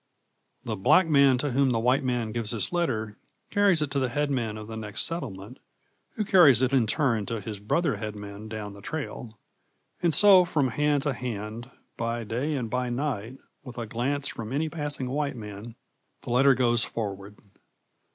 The 0.63 0.75
black 0.75 1.07
man 1.07 1.37
to 1.37 1.51
whom 1.51 1.69
the 1.69 1.79
white 1.79 2.03
man 2.03 2.31
gives 2.31 2.49
his 2.49 2.73
letter 2.73 3.19
carries 3.51 3.83
it 3.83 3.91
to 3.91 3.99
the 3.99 4.09
headman 4.09 4.57
of 4.57 4.67
the 4.67 4.75
next 4.75 5.03
settlement, 5.03 5.59
who 6.15 6.25
carries 6.25 6.63
it 6.63 6.73
in 6.73 6.87
turn 6.87 7.27
to 7.27 7.39
his 7.39 7.59
brother 7.59 7.97
headman 7.97 8.47
down 8.49 8.73
the 8.73 8.81
trail; 8.81 9.37
and 10.01 10.11
so 10.11 10.43
from 10.43 10.69
hand 10.69 11.03
to 11.03 11.13
hand, 11.13 11.69
by 11.97 12.23
day 12.23 12.55
and 12.55 12.67
by 12.67 12.89
night, 12.89 13.37
with 13.63 13.77
a 13.77 13.85
glance 13.85 14.27
from 14.27 14.51
any 14.51 14.69
passing 14.69 15.07
white 15.07 15.35
man, 15.35 15.75
the 16.23 16.31
letter 16.31 16.55
goes 16.55 16.83
forward. 16.83 17.37